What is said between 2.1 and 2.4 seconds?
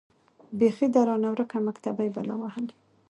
بــلا